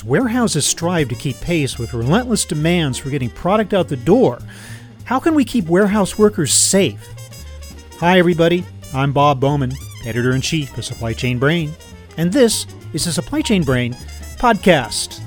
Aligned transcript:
As 0.00 0.04
warehouses 0.04 0.64
strive 0.64 1.10
to 1.10 1.14
keep 1.14 1.38
pace 1.42 1.78
with 1.78 1.92
relentless 1.92 2.46
demands 2.46 2.96
for 2.96 3.10
getting 3.10 3.28
product 3.28 3.74
out 3.74 3.88
the 3.88 3.98
door, 3.98 4.38
how 5.04 5.20
can 5.20 5.34
we 5.34 5.44
keep 5.44 5.66
warehouse 5.66 6.16
workers 6.16 6.54
safe? 6.54 7.06
Hi, 7.98 8.18
everybody. 8.18 8.64
I'm 8.94 9.12
Bob 9.12 9.40
Bowman, 9.40 9.74
editor 10.06 10.32
in 10.32 10.40
chief 10.40 10.78
of 10.78 10.86
Supply 10.86 11.12
Chain 11.12 11.38
Brain, 11.38 11.74
and 12.16 12.32
this 12.32 12.64
is 12.94 13.04
the 13.04 13.12
Supply 13.12 13.42
Chain 13.42 13.62
Brain 13.62 13.92
podcast. 14.38 15.20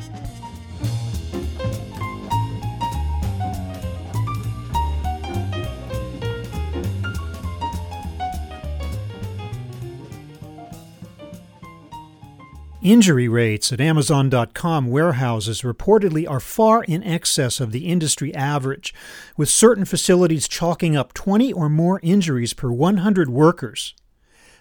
Injury 12.83 13.29
rates 13.29 13.71
at 13.71 13.79
Amazon.com 13.79 14.87
warehouses 14.87 15.61
reportedly 15.61 16.29
are 16.29 16.41
far 16.41 16.83
in 16.83 17.01
excess 17.01 17.61
of 17.61 17.71
the 17.71 17.87
industry 17.87 18.35
average, 18.35 18.93
with 19.37 19.47
certain 19.47 19.85
facilities 19.85 20.49
chalking 20.49 20.93
up 20.93 21.13
20 21.13 21.53
or 21.53 21.69
more 21.69 22.01
injuries 22.03 22.53
per 22.53 22.69
100 22.69 23.29
workers. 23.29 23.95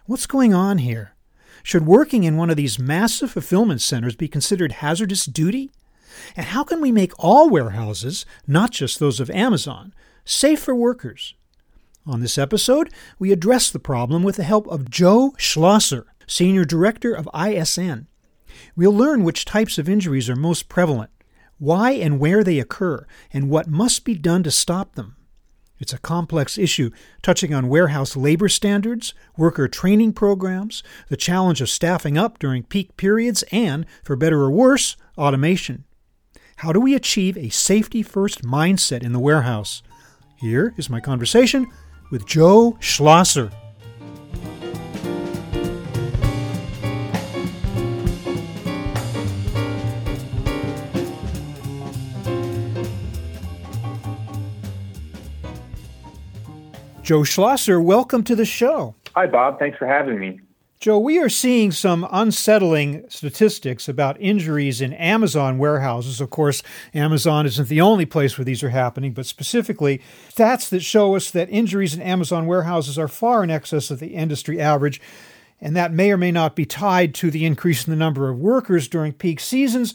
What's 0.06 0.26
going 0.26 0.54
on 0.54 0.78
here? 0.78 1.16
Should 1.64 1.84
working 1.84 2.22
in 2.22 2.36
one 2.36 2.48
of 2.48 2.56
these 2.56 2.78
massive 2.78 3.32
fulfillment 3.32 3.80
centers 3.80 4.14
be 4.14 4.28
considered 4.28 4.70
hazardous 4.70 5.26
duty? 5.26 5.72
And 6.36 6.46
how 6.46 6.62
can 6.62 6.80
we 6.80 6.92
make 6.92 7.18
all 7.18 7.50
warehouses, 7.50 8.24
not 8.46 8.70
just 8.70 9.00
those 9.00 9.18
of 9.18 9.30
Amazon, 9.30 9.92
safe 10.24 10.60
for 10.60 10.76
workers? 10.76 11.34
On 12.06 12.20
this 12.20 12.38
episode, 12.38 12.88
we 13.18 13.32
address 13.32 13.68
the 13.68 13.80
problem 13.80 14.22
with 14.22 14.36
the 14.36 14.44
help 14.44 14.68
of 14.68 14.88
Joe 14.88 15.34
Schlosser, 15.38 16.06
Senior 16.28 16.64
Director 16.64 17.12
of 17.12 17.28
ISN. 17.34 18.06
We'll 18.76 18.92
learn 18.92 19.24
which 19.24 19.44
types 19.44 19.78
of 19.78 19.88
injuries 19.88 20.28
are 20.30 20.36
most 20.36 20.68
prevalent, 20.68 21.10
why 21.58 21.92
and 21.92 22.18
where 22.18 22.42
they 22.42 22.58
occur, 22.58 23.06
and 23.32 23.50
what 23.50 23.68
must 23.68 24.04
be 24.04 24.14
done 24.14 24.42
to 24.42 24.50
stop 24.50 24.94
them. 24.94 25.16
It's 25.78 25.92
a 25.92 25.98
complex 25.98 26.58
issue 26.58 26.90
touching 27.22 27.52
on 27.52 27.68
warehouse 27.68 28.16
labor 28.16 28.48
standards, 28.48 29.14
worker 29.36 29.66
training 29.66 30.12
programs, 30.12 30.84
the 31.08 31.16
challenge 31.16 31.60
of 31.60 31.68
staffing 31.68 32.16
up 32.16 32.38
during 32.38 32.62
peak 32.62 32.96
periods, 32.96 33.42
and, 33.50 33.84
for 34.04 34.14
better 34.14 34.42
or 34.42 34.50
worse, 34.50 34.96
automation. 35.18 35.84
How 36.56 36.72
do 36.72 36.78
we 36.78 36.94
achieve 36.94 37.36
a 37.36 37.48
safety 37.48 38.04
first 38.04 38.42
mindset 38.42 39.02
in 39.02 39.12
the 39.12 39.18
warehouse? 39.18 39.82
Here 40.36 40.72
is 40.76 40.88
my 40.88 41.00
conversation 41.00 41.66
with 42.12 42.26
Joe 42.26 42.76
Schlosser. 42.78 43.50
Joe 57.12 57.24
Schlosser, 57.24 57.78
welcome 57.78 58.24
to 58.24 58.34
the 58.34 58.46
show. 58.46 58.94
Hi, 59.14 59.26
Bob. 59.26 59.58
Thanks 59.58 59.76
for 59.76 59.86
having 59.86 60.18
me. 60.18 60.40
Joe, 60.80 60.98
we 60.98 61.18
are 61.18 61.28
seeing 61.28 61.70
some 61.70 62.08
unsettling 62.10 63.04
statistics 63.10 63.86
about 63.86 64.18
injuries 64.18 64.80
in 64.80 64.94
Amazon 64.94 65.58
warehouses. 65.58 66.22
Of 66.22 66.30
course, 66.30 66.62
Amazon 66.94 67.44
isn't 67.44 67.68
the 67.68 67.82
only 67.82 68.06
place 68.06 68.38
where 68.38 68.46
these 68.46 68.62
are 68.62 68.70
happening, 68.70 69.12
but 69.12 69.26
specifically, 69.26 70.00
stats 70.30 70.70
that 70.70 70.80
show 70.80 71.14
us 71.14 71.30
that 71.32 71.50
injuries 71.50 71.92
in 71.92 72.00
Amazon 72.00 72.46
warehouses 72.46 72.98
are 72.98 73.08
far 73.08 73.44
in 73.44 73.50
excess 73.50 73.90
of 73.90 73.98
the 73.98 74.14
industry 74.14 74.58
average. 74.58 74.98
And 75.60 75.76
that 75.76 75.92
may 75.92 76.12
or 76.12 76.16
may 76.16 76.32
not 76.32 76.56
be 76.56 76.64
tied 76.64 77.14
to 77.16 77.30
the 77.30 77.44
increase 77.44 77.86
in 77.86 77.90
the 77.90 77.96
number 77.98 78.30
of 78.30 78.38
workers 78.38 78.88
during 78.88 79.12
peak 79.12 79.38
seasons. 79.38 79.92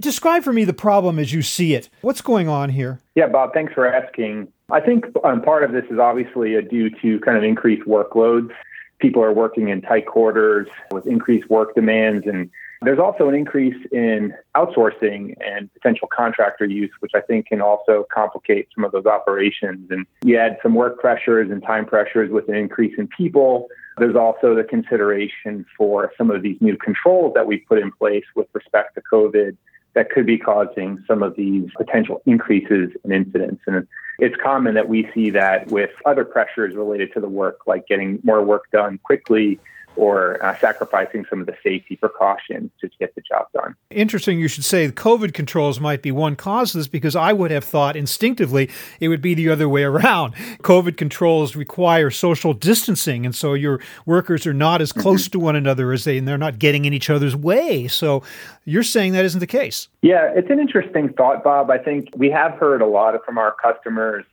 Describe 0.00 0.42
for 0.42 0.52
me 0.52 0.64
the 0.64 0.72
problem 0.72 1.18
as 1.18 1.32
you 1.32 1.42
see 1.42 1.74
it. 1.74 1.88
What's 2.00 2.20
going 2.20 2.48
on 2.48 2.70
here? 2.70 3.00
Yeah, 3.14 3.28
Bob, 3.28 3.52
thanks 3.52 3.72
for 3.72 3.86
asking. 3.86 4.48
I 4.70 4.80
think 4.80 5.06
um, 5.24 5.42
part 5.42 5.62
of 5.62 5.72
this 5.72 5.84
is 5.90 5.98
obviously 5.98 6.60
due 6.62 6.90
to 7.02 7.20
kind 7.20 7.36
of 7.36 7.44
increased 7.44 7.86
workloads. 7.86 8.50
People 8.98 9.22
are 9.22 9.32
working 9.32 9.68
in 9.68 9.82
tight 9.82 10.06
quarters 10.06 10.68
with 10.90 11.06
increased 11.06 11.48
work 11.50 11.74
demands. 11.74 12.26
And 12.26 12.50
there's 12.82 12.98
also 12.98 13.28
an 13.28 13.34
increase 13.34 13.76
in 13.92 14.34
outsourcing 14.56 15.34
and 15.44 15.72
potential 15.74 16.08
contractor 16.14 16.64
use, 16.64 16.90
which 17.00 17.12
I 17.14 17.20
think 17.20 17.46
can 17.46 17.60
also 17.60 18.06
complicate 18.12 18.68
some 18.74 18.84
of 18.84 18.92
those 18.92 19.06
operations. 19.06 19.90
And 19.90 20.06
you 20.24 20.38
add 20.38 20.58
some 20.62 20.74
work 20.74 20.98
pressures 20.98 21.50
and 21.50 21.62
time 21.62 21.86
pressures 21.86 22.30
with 22.30 22.48
an 22.48 22.54
increase 22.54 22.94
in 22.98 23.06
people. 23.08 23.68
There's 23.98 24.16
also 24.16 24.54
the 24.54 24.64
consideration 24.64 25.64
for 25.76 26.12
some 26.18 26.30
of 26.30 26.42
these 26.42 26.58
new 26.60 26.76
controls 26.76 27.32
that 27.34 27.46
we 27.46 27.58
put 27.58 27.78
in 27.78 27.92
place 27.92 28.24
with 28.34 28.48
respect 28.52 28.94
to 28.96 29.02
COVID 29.10 29.56
that 29.96 30.10
could 30.10 30.26
be 30.26 30.36
causing 30.36 31.02
some 31.08 31.22
of 31.22 31.34
these 31.36 31.70
potential 31.74 32.20
increases 32.26 32.90
in 33.02 33.12
incidents. 33.12 33.62
And 33.66 33.88
it's 34.18 34.36
common 34.36 34.74
that 34.74 34.90
we 34.90 35.08
see 35.14 35.30
that 35.30 35.68
with 35.68 35.90
other 36.04 36.24
pressures 36.24 36.76
related 36.76 37.14
to 37.14 37.20
the 37.20 37.28
work, 37.28 37.60
like 37.66 37.88
getting 37.88 38.20
more 38.22 38.44
work 38.44 38.70
done 38.70 38.98
quickly 39.02 39.58
or 39.96 40.44
uh, 40.44 40.56
sacrificing 40.58 41.24
some 41.28 41.40
of 41.40 41.46
the 41.46 41.56
safety 41.62 41.96
precautions 41.96 42.70
to 42.80 42.88
get 42.98 43.14
the 43.14 43.22
job 43.22 43.46
done. 43.52 43.74
Interesting, 43.90 44.38
you 44.38 44.48
should 44.48 44.64
say 44.64 44.88
COVID 44.88 45.34
controls 45.34 45.80
might 45.80 46.02
be 46.02 46.12
one 46.12 46.36
cause 46.36 46.74
of 46.74 46.80
this 46.80 46.88
because 46.88 47.16
I 47.16 47.32
would 47.32 47.50
have 47.50 47.64
thought 47.64 47.96
instinctively 47.96 48.70
it 49.00 49.08
would 49.08 49.22
be 49.22 49.34
the 49.34 49.48
other 49.48 49.68
way 49.68 49.82
around. 49.82 50.34
COVID 50.62 50.96
controls 50.96 51.56
require 51.56 52.10
social 52.10 52.54
distancing, 52.54 53.24
and 53.24 53.34
so 53.34 53.54
your 53.54 53.80
workers 54.04 54.46
are 54.46 54.54
not 54.54 54.80
as 54.80 54.92
close 54.92 55.24
mm-hmm. 55.24 55.32
to 55.32 55.38
one 55.40 55.56
another 55.56 55.92
as 55.92 56.04
they, 56.04 56.18
and 56.18 56.26
they're 56.26 56.38
not 56.38 56.58
getting 56.58 56.84
in 56.84 56.92
each 56.92 57.10
other's 57.10 57.36
way. 57.36 57.88
So 57.88 58.22
you're 58.64 58.82
saying 58.82 59.12
that 59.12 59.24
isn't 59.24 59.40
the 59.40 59.46
case. 59.46 59.88
Yeah, 60.02 60.30
it's 60.34 60.50
an 60.50 60.58
interesting 60.60 61.12
thought, 61.12 61.42
Bob. 61.42 61.70
I 61.70 61.78
think 61.78 62.08
we 62.16 62.30
have 62.30 62.52
heard 62.52 62.82
a 62.82 62.86
lot 62.86 63.16
from 63.24 63.38
our 63.38 63.54
customers 63.62 64.24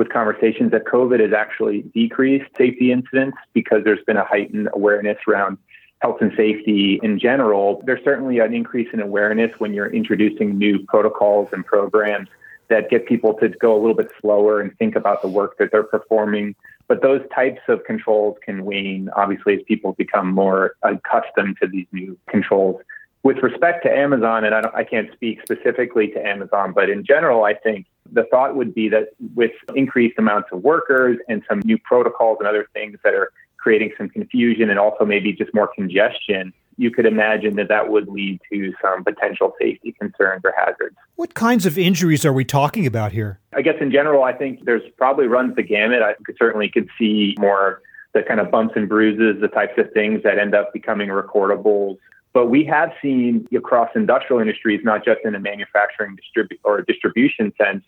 with 0.00 0.08
conversations 0.08 0.70
that 0.70 0.86
COVID 0.86 1.20
has 1.20 1.34
actually 1.34 1.82
decreased 1.94 2.46
safety 2.56 2.90
incidents 2.90 3.36
because 3.52 3.84
there's 3.84 4.02
been 4.06 4.16
a 4.16 4.24
heightened 4.24 4.70
awareness 4.72 5.18
around 5.28 5.58
health 6.00 6.16
and 6.22 6.32
safety 6.38 6.98
in 7.02 7.18
general. 7.18 7.82
There's 7.84 8.02
certainly 8.02 8.38
an 8.38 8.54
increase 8.54 8.88
in 8.94 9.00
awareness 9.00 9.50
when 9.58 9.74
you're 9.74 9.92
introducing 9.92 10.56
new 10.56 10.78
protocols 10.86 11.50
and 11.52 11.66
programs 11.66 12.30
that 12.68 12.88
get 12.88 13.04
people 13.04 13.34
to 13.34 13.50
go 13.50 13.76
a 13.76 13.78
little 13.78 13.94
bit 13.94 14.08
slower 14.22 14.62
and 14.62 14.74
think 14.78 14.96
about 14.96 15.20
the 15.20 15.28
work 15.28 15.58
that 15.58 15.70
they're 15.70 15.82
performing. 15.82 16.54
But 16.88 17.02
those 17.02 17.20
types 17.34 17.60
of 17.68 17.84
controls 17.84 18.38
can 18.42 18.64
wane, 18.64 19.10
obviously, 19.14 19.56
as 19.56 19.60
people 19.68 19.92
become 19.92 20.32
more 20.32 20.76
accustomed 20.82 21.58
to 21.60 21.68
these 21.68 21.86
new 21.92 22.16
controls. 22.26 22.80
With 23.22 23.38
respect 23.42 23.82
to 23.84 23.90
Amazon, 23.90 24.44
and 24.44 24.54
I, 24.54 24.70
I 24.74 24.84
can't 24.84 25.12
speak 25.12 25.40
specifically 25.42 26.08
to 26.08 26.26
Amazon, 26.26 26.72
but 26.72 26.88
in 26.88 27.04
general, 27.04 27.44
I 27.44 27.54
think 27.54 27.86
the 28.10 28.24
thought 28.30 28.56
would 28.56 28.74
be 28.74 28.88
that 28.88 29.10
with 29.34 29.52
increased 29.74 30.18
amounts 30.18 30.48
of 30.52 30.62
workers 30.62 31.18
and 31.28 31.42
some 31.48 31.60
new 31.64 31.78
protocols 31.78 32.38
and 32.40 32.48
other 32.48 32.66
things 32.72 32.98
that 33.04 33.14
are 33.14 33.30
creating 33.58 33.92
some 33.98 34.08
confusion 34.08 34.70
and 34.70 34.78
also 34.78 35.04
maybe 35.04 35.32
just 35.32 35.52
more 35.54 35.68
congestion, 35.68 36.52
you 36.78 36.90
could 36.90 37.04
imagine 37.04 37.56
that 37.56 37.68
that 37.68 37.90
would 37.90 38.08
lead 38.08 38.40
to 38.50 38.72
some 38.80 39.04
potential 39.04 39.54
safety 39.60 39.92
concerns 40.00 40.40
or 40.44 40.54
hazards. 40.56 40.96
What 41.16 41.34
kinds 41.34 41.66
of 41.66 41.76
injuries 41.76 42.24
are 42.24 42.32
we 42.32 42.44
talking 42.44 42.86
about 42.86 43.12
here? 43.12 43.38
I 43.54 43.60
guess 43.60 43.74
in 43.82 43.92
general, 43.92 44.24
I 44.24 44.32
think 44.32 44.64
there's 44.64 44.82
probably 44.96 45.26
runs 45.26 45.56
the 45.56 45.62
gamut. 45.62 46.00
I 46.00 46.14
could, 46.24 46.36
certainly 46.38 46.70
could 46.70 46.88
see 46.98 47.34
more 47.38 47.82
the 48.14 48.22
kind 48.22 48.40
of 48.40 48.50
bumps 48.50 48.74
and 48.76 48.88
bruises, 48.88 49.40
the 49.42 49.48
types 49.48 49.74
of 49.76 49.92
things 49.92 50.22
that 50.22 50.38
end 50.38 50.54
up 50.54 50.72
becoming 50.72 51.10
recordables 51.10 51.98
but 52.32 52.46
we 52.46 52.64
have 52.64 52.92
seen 53.02 53.46
across 53.54 53.90
industrial 53.94 54.40
industries, 54.40 54.80
not 54.84 55.04
just 55.04 55.20
in 55.24 55.34
a 55.34 55.40
manufacturing 55.40 56.16
distribu- 56.16 56.58
or 56.64 56.82
distribution 56.82 57.52
sense, 57.58 57.84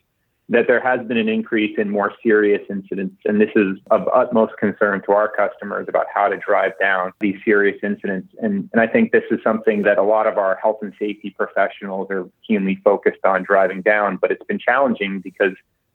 that 0.49 0.67
there 0.67 0.81
has 0.81 1.06
been 1.06 1.17
an 1.17 1.29
increase 1.29 1.79
in 1.79 1.89
more 1.89 2.12
serious 2.23 2.61
incidents. 2.69 3.17
And 3.25 3.41
this 3.41 3.50
is 3.55 3.79
of 3.91 4.09
utmost 4.12 4.55
concern 4.59 5.00
to 5.06 5.12
our 5.12 5.29
customers 5.29 5.87
about 5.89 6.06
how 6.12 6.29
to 6.29 6.37
drive 6.37 6.73
down 6.81 7.12
these 7.21 7.37
serious 7.44 7.79
incidents. 7.83 8.35
And, 8.43 8.69
and 8.73 8.81
I 8.81 8.87
think 8.87 9.12
this 9.12 9.23
is 9.31 9.39
something 9.44 9.83
that 9.83 9.99
a 9.99 10.03
lot 10.03 10.27
of 10.27 10.39
our 10.39 10.56
health 10.56 10.79
and 10.83 10.93
safety 10.99 11.31
professionals 11.31 12.09
are 12.11 12.29
keenly 12.47 12.81
focused 12.85 13.25
on 13.25 13.44
driving 13.44 13.81
down. 13.81 14.17
But 14.17 14.33
it's 14.33 14.44
been 14.44 14.59
challenging 14.59 15.21
because 15.21 15.55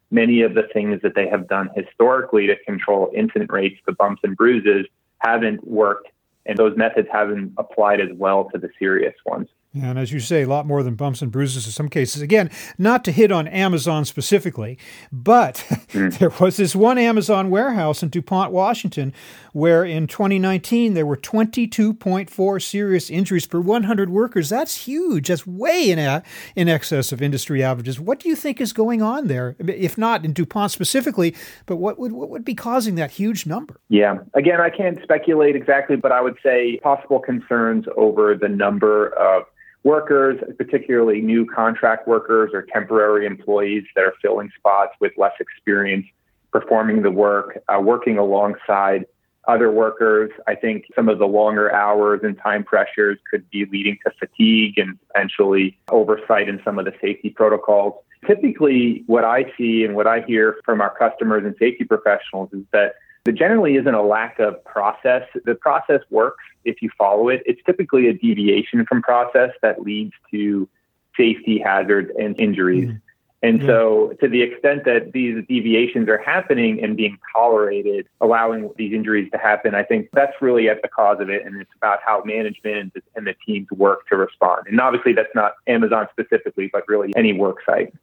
many 0.09 0.41
of 0.41 0.53
the 0.55 0.63
things 0.73 1.01
that 1.03 1.15
they 1.15 1.27
have 1.27 1.47
done 1.47 1.69
historically 1.75 2.47
to 2.47 2.55
control 2.65 3.11
incident 3.13 3.51
rates, 3.51 3.79
the 3.85 3.91
bumps 3.91 4.21
and 4.23 4.35
bruises, 4.37 4.87
haven't 5.19 5.67
worked 5.67 6.07
and 6.47 6.57
those 6.57 6.75
methods 6.77 7.07
haven't 7.11 7.53
applied 7.57 8.01
as 8.01 8.09
well 8.13 8.49
to 8.51 8.57
the 8.57 8.69
serious 8.79 9.13
ones. 9.25 9.47
And 9.83 9.97
as 9.99 10.11
you 10.11 10.19
say, 10.19 10.43
a 10.43 10.47
lot 10.47 10.65
more 10.65 10.83
than 10.83 10.95
bumps 10.95 11.21
and 11.21 11.31
bruises 11.31 11.65
in 11.65 11.71
some 11.71 11.89
cases. 11.89 12.21
Again, 12.21 12.49
not 12.77 13.03
to 13.05 13.11
hit 13.11 13.31
on 13.31 13.47
Amazon 13.47 14.05
specifically, 14.05 14.77
but 15.11 15.55
mm. 15.89 16.17
there 16.17 16.31
was 16.39 16.57
this 16.57 16.75
one 16.75 16.97
Amazon 16.97 17.49
warehouse 17.49 18.03
in 18.03 18.09
DuPont, 18.09 18.51
Washington, 18.51 19.13
where 19.53 19.83
in 19.83 20.07
2019 20.07 20.93
there 20.93 21.05
were 21.05 21.17
22.4 21.17 22.61
serious 22.61 23.09
injuries 23.09 23.47
per 23.47 23.59
100 23.59 24.09
workers. 24.09 24.49
That's 24.49 24.85
huge. 24.85 25.27
That's 25.27 25.47
way 25.47 25.89
in, 25.89 25.99
a, 25.99 26.23
in 26.55 26.69
excess 26.69 27.11
of 27.11 27.21
industry 27.21 27.63
averages. 27.63 27.99
What 27.99 28.19
do 28.19 28.29
you 28.29 28.35
think 28.35 28.61
is 28.61 28.73
going 28.73 29.01
on 29.01 29.27
there? 29.27 29.55
If 29.59 29.97
not 29.97 30.25
in 30.25 30.33
DuPont 30.33 30.71
specifically, 30.71 31.35
but 31.65 31.77
what 31.77 31.97
would, 31.99 32.11
what 32.11 32.29
would 32.29 32.45
be 32.45 32.55
causing 32.55 32.95
that 32.95 33.11
huge 33.11 33.45
number? 33.45 33.79
Yeah. 33.89 34.19
Again, 34.33 34.61
I 34.61 34.69
can't 34.69 35.01
speculate 35.01 35.55
exactly, 35.55 35.95
but 35.95 36.11
I 36.11 36.21
would 36.21 36.37
say 36.43 36.79
possible 36.83 37.19
concerns 37.19 37.85
over 37.95 38.35
the 38.35 38.49
number 38.49 39.07
of 39.17 39.43
workers, 39.87 40.37
particularly 40.57 41.21
new 41.21 41.45
contract 41.45 42.09
workers 42.09 42.51
or 42.53 42.61
temporary 42.73 43.25
employees 43.25 43.85
that 43.95 44.03
are 44.03 44.13
filling 44.21 44.51
spots 44.57 44.91
with 44.99 45.13
less 45.17 45.31
experience 45.39 46.05
performing 46.51 47.03
the 47.03 47.11
work, 47.11 47.63
uh, 47.69 47.79
working 47.79 48.17
alongside 48.17 49.05
other 49.47 49.71
workers. 49.71 50.29
I 50.45 50.55
think 50.55 50.83
some 50.93 51.07
of 51.07 51.19
the 51.19 51.25
longer 51.25 51.73
hours 51.73 52.19
and 52.23 52.37
time 52.37 52.65
pressures 52.65 53.17
could 53.31 53.49
be 53.49 53.65
leading 53.71 53.97
to 54.05 54.11
fatigue 54.19 54.77
and 54.77 54.99
potentially 55.07 55.77
oversight 55.89 56.49
in 56.49 56.59
some 56.65 56.77
of 56.79 56.83
the 56.83 56.93
safety 56.99 57.29
protocols. 57.29 57.93
Typically, 58.25 59.05
what 59.07 59.23
I 59.23 59.45
see 59.57 59.85
and 59.85 59.95
what 59.95 60.05
I 60.05 60.19
hear 60.27 60.57
from 60.65 60.81
our 60.81 60.93
customers 60.97 61.45
and 61.45 61.55
safety 61.57 61.85
professionals 61.85 62.49
is 62.51 62.63
that 62.73 62.95
there 63.27 63.35
generally 63.35 63.75
isn't 63.75 63.93
a 63.93 64.01
lack 64.01 64.39
of 64.39 64.63
process. 64.63 65.23
The 65.43 65.53
process 65.53 65.99
works 66.09 66.45
if 66.63 66.81
you 66.81 66.89
follow 66.97 67.27
it. 67.27 67.43
It's 67.45 67.59
typically 67.65 68.07
a 68.07 68.13
deviation 68.13 68.85
from 68.85 69.01
process 69.01 69.49
that 69.61 69.81
leads 69.81 70.13
to 70.31 70.69
safety 71.17 71.59
hazards 71.59 72.09
and 72.17 72.39
injuries. 72.39 72.85
Mm-hmm. 72.85 72.97
And 73.43 73.59
yeah. 73.59 73.67
so, 73.67 74.13
to 74.21 74.29
the 74.29 74.41
extent 74.43 74.85
that 74.85 75.11
these 75.11 75.45
deviations 75.45 76.07
are 76.07 76.17
happening 76.17 76.81
and 76.81 76.95
being 76.95 77.17
tolerated, 77.35 78.07
allowing 78.21 78.71
these 78.77 78.93
injuries 78.93 79.29
to 79.31 79.37
happen, 79.37 79.75
I 79.75 79.83
think 79.83 80.07
that's 80.13 80.41
really 80.41 80.69
at 80.69 80.81
the 80.81 80.87
cause 80.87 81.19
of 81.19 81.29
it. 81.29 81.45
And 81.45 81.61
it's 81.61 81.69
about 81.75 81.99
how 82.03 82.23
management 82.23 82.93
and 83.15 83.27
the 83.27 83.35
teams 83.45 83.69
work 83.71 84.07
to 84.07 84.15
respond. 84.15 84.67
And 84.67 84.79
obviously, 84.79 85.11
that's 85.11 85.35
not 85.35 85.55
Amazon 85.67 86.07
specifically, 86.13 86.69
but 86.71 86.87
really 86.87 87.11
any 87.17 87.33
work 87.33 87.57
site. 87.65 87.93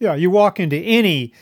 Yeah, 0.00 0.16
you 0.16 0.30
walk 0.30 0.58
into 0.58 0.76
any 0.76 1.32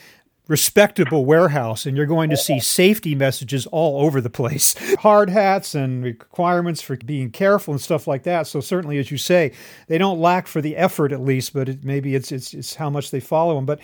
respectable 0.50 1.24
warehouse 1.24 1.86
and 1.86 1.96
you're 1.96 2.06
going 2.06 2.28
to 2.28 2.36
see 2.36 2.58
safety 2.58 3.14
messages 3.14 3.66
all 3.66 4.04
over 4.04 4.20
the 4.20 4.28
place. 4.28 4.74
Hard 4.98 5.30
hats 5.30 5.76
and 5.76 6.02
requirements 6.02 6.82
for 6.82 6.96
being 6.96 7.30
careful 7.30 7.72
and 7.72 7.80
stuff 7.80 8.08
like 8.08 8.24
that. 8.24 8.48
So 8.48 8.60
certainly 8.60 8.98
as 8.98 9.12
you 9.12 9.16
say 9.16 9.52
they 9.86 9.96
don't 9.96 10.18
lack 10.18 10.48
for 10.48 10.60
the 10.60 10.76
effort 10.76 11.12
at 11.12 11.20
least 11.20 11.52
but 11.52 11.68
it, 11.68 11.84
maybe 11.84 12.16
it's, 12.16 12.32
it's 12.32 12.52
it's 12.52 12.74
how 12.74 12.90
much 12.90 13.12
they 13.12 13.20
follow 13.20 13.54
them 13.54 13.64
but 13.64 13.78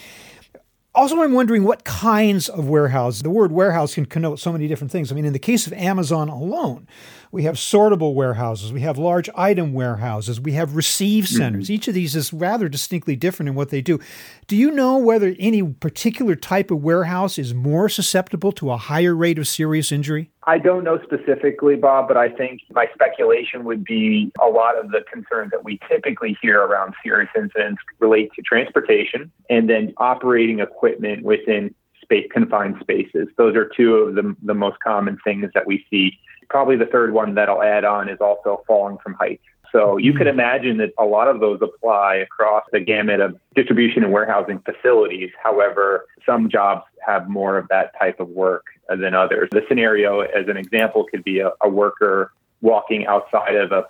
also, 0.97 1.21
I'm 1.21 1.35
wondering 1.35 1.65
what 1.65 1.85
kinds 1.85 2.49
of 2.49 2.69
warehouses. 2.69 3.23
The 3.23 3.31
word 3.31 3.53
warehouse 3.53 3.95
can 3.95 4.07
connote 4.07 4.41
so 4.41 4.51
many 4.51 4.67
different 4.67 4.91
things. 4.91 5.13
I 5.13 5.15
mean, 5.15 5.27
in 5.27 5.35
the 5.35 5.39
case 5.39 5.67
of 5.67 5.75
Amazon 5.75 6.29
alone, 6.29 6.89
we 7.31 7.43
have 7.43 7.57
sortable 7.57 8.15
warehouses, 8.15 8.73
we 8.73 8.81
have 8.81 8.97
large 8.97 9.29
item 9.35 9.75
warehouses, 9.75 10.41
we 10.41 10.53
have 10.53 10.75
receive 10.75 11.25
mm-hmm. 11.25 11.37
centers. 11.37 11.65
Mm-hmm. 11.65 11.73
Each 11.75 11.89
of 11.89 11.95
these 11.95 12.17
is 12.17 12.33
rather 12.33 12.69
distinctly 12.69 13.15
different 13.15 13.51
in 13.51 13.55
what 13.55 13.69
they 13.69 13.83
do. 13.83 14.01
Do 14.47 14.57
you 14.57 14.71
know 14.71 14.97
whether 14.97 15.37
any 15.39 15.63
particular 15.63 16.35
type 16.35 16.71
of 16.71 16.83
warehouse 16.83 17.39
is 17.39 17.53
more 17.53 17.89
susceptible 17.91 18.53
to 18.53 18.71
a 18.71 18.79
higher 18.79 19.15
rate 19.15 19.39
of 19.39 19.47
serious 19.47 19.93
injury? 19.93 20.31
I 20.49 20.59
don't 20.59 20.85
know 20.85 21.01
specifically, 21.03 21.75
Bob, 21.75 22.07
but 22.07 22.17
I 22.17 22.29
think 22.29 22.61
my 22.71 22.87
speculation 22.95 23.65
would 23.65 23.85
be 23.85 24.31
a 24.41 24.47
lot 24.47 24.79
of 24.79 24.93
the 24.93 25.03
concerns 25.13 25.51
that 25.51 25.65
we 25.65 25.81
typically 25.89 26.39
hear 26.41 26.61
around 26.61 26.95
serious 27.03 27.31
incidents 27.37 27.83
relate 27.99 28.31
to 28.37 28.43
transportation 28.43 29.33
and 29.51 29.69
then 29.69 29.93
operating 29.97 30.61
equipment 30.61 31.25
within 31.25 31.75
space 32.01 32.29
confined 32.31 32.77
spaces. 32.81 33.27
Those 33.37 33.57
are 33.57 33.69
two 33.77 33.97
of 33.97 34.15
the, 34.15 34.37
the 34.41 34.55
most 34.55 34.79
common 34.79 35.19
things 35.25 35.51
that 35.55 35.67
we 35.67 35.85
see. 35.91 36.17
Probably 36.49 36.77
the 36.77 36.87
third 36.87 37.13
one 37.13 37.35
that 37.35 37.49
I'll 37.49 37.65
add 37.65 37.85
on 37.85 38.09
is 38.09 38.19
also 38.21 38.63
falling 38.69 38.99
from 39.03 39.15
heights. 39.15 39.43
So 39.73 39.97
you 39.97 40.13
could 40.13 40.27
mm-hmm. 40.27 40.41
imagine 40.41 40.77
that 40.79 40.93
a 40.99 41.05
lot 41.05 41.29
of 41.29 41.41
those 41.41 41.61
apply 41.63 42.17
across 42.17 42.65
the 42.73 42.81
gamut 42.81 43.21
of 43.21 43.39
distribution 43.55 44.05
and 44.05 44.13
warehousing 44.13 44.61
facilities. 44.61 45.31
However, 45.43 46.07
some 46.25 46.49
jobs 46.49 46.85
have 47.05 47.29
more 47.29 47.59
of 47.59 47.69
that 47.69 47.93
type 47.99 48.21
of 48.21 48.29
work 48.29 48.67
than 48.89 49.15
others. 49.15 49.49
The 49.53 49.63
scenario, 49.69 50.21
as 50.21 50.49
an 50.49 50.57
example, 50.57 51.05
could 51.05 51.25
be 51.25 51.41
a, 51.41 51.53
a 51.63 51.69
worker 51.69 52.33
walking 52.63 53.07
outside 53.07 53.55
of 53.55 53.71
a 53.73 53.85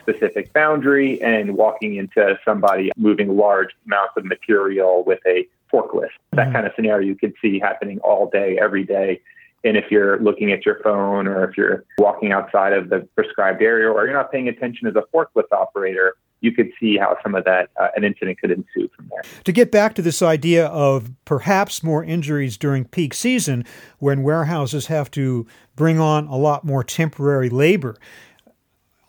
specific 0.00 0.52
boundary 0.52 1.20
and 1.22 1.56
walking 1.56 1.96
into 1.96 2.38
somebody 2.44 2.90
moving 2.96 3.36
large 3.36 3.70
amounts 3.86 4.12
of 4.16 4.24
material 4.24 5.02
with 5.04 5.20
a 5.26 5.46
forklift. 5.72 6.08
That 6.32 6.44
mm-hmm. 6.44 6.52
kind 6.52 6.66
of 6.66 6.72
scenario 6.76 7.06
you 7.06 7.14
could 7.14 7.34
see 7.40 7.58
happening 7.58 7.98
all 8.00 8.28
day, 8.28 8.58
every 8.60 8.84
day. 8.84 9.22
And 9.64 9.76
if 9.76 9.84
you're 9.90 10.18
looking 10.20 10.50
at 10.50 10.66
your 10.66 10.80
phone 10.82 11.26
or 11.28 11.48
if 11.48 11.56
you're 11.56 11.84
walking 11.98 12.32
outside 12.32 12.72
of 12.72 12.90
the 12.90 13.06
prescribed 13.14 13.62
area 13.62 13.88
or 13.88 14.04
you're 14.04 14.14
not 14.14 14.32
paying 14.32 14.48
attention 14.48 14.88
as 14.88 14.94
a 14.96 15.04
forklift 15.14 15.52
operator, 15.52 16.16
you 16.40 16.50
could 16.50 16.70
see 16.80 16.96
how 16.96 17.16
some 17.22 17.36
of 17.36 17.44
that, 17.44 17.70
uh, 17.80 17.88
an 17.94 18.02
incident 18.02 18.40
could 18.40 18.50
ensue 18.50 18.88
from 18.96 19.08
there. 19.10 19.22
To 19.44 19.52
get 19.52 19.70
back 19.70 19.94
to 19.94 20.02
this 20.02 20.20
idea 20.20 20.66
of 20.66 21.12
perhaps 21.24 21.82
more 21.82 22.02
injuries 22.02 22.56
during 22.58 22.84
peak 22.84 23.14
season 23.14 23.64
when 23.98 24.24
warehouses 24.24 24.86
have 24.86 25.10
to 25.12 25.46
bring 25.76 26.00
on 26.00 26.26
a 26.26 26.36
lot 26.36 26.64
more 26.64 26.82
temporary 26.82 27.48
labor, 27.48 27.96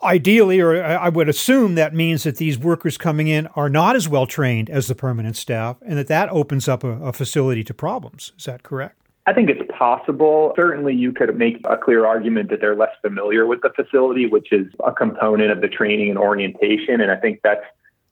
ideally, 0.03 0.59
or 0.59 0.83
I 0.83 1.09
would 1.09 1.29
assume 1.29 1.75
that 1.75 1.95
means 1.95 2.23
that 2.23 2.37
these 2.37 2.59
workers 2.59 2.97
coming 2.97 3.27
in 3.27 3.47
are 3.47 3.69
not 3.69 3.95
as 3.95 4.07
well 4.07 4.27
trained 4.27 4.69
as 4.69 4.87
the 4.87 4.95
permanent 4.95 5.35
staff, 5.35 5.77
and 5.81 5.97
that 5.97 6.07
that 6.07 6.29
opens 6.29 6.67
up 6.67 6.83
a, 6.83 6.89
a 7.01 7.13
facility 7.13 7.63
to 7.63 7.73
problems. 7.73 8.31
Is 8.37 8.45
that 8.45 8.61
correct? 8.63 8.99
I 9.25 9.33
think 9.33 9.49
it's 9.49 9.61
possible. 9.71 10.53
Certainly, 10.55 10.95
you 10.95 11.13
could 11.13 11.37
make 11.37 11.61
a 11.63 11.77
clear 11.77 12.05
argument 12.05 12.49
that 12.49 12.59
they're 12.59 12.75
less 12.75 12.93
familiar 13.01 13.45
with 13.45 13.61
the 13.61 13.69
facility, 13.69 14.27
which 14.27 14.51
is 14.51 14.67
a 14.85 14.91
component 14.91 15.49
of 15.49 15.61
the 15.61 15.69
training 15.69 16.09
and 16.09 16.19
orientation. 16.19 16.99
And 16.99 17.09
I 17.09 17.15
think 17.15 17.39
that's 17.41 17.63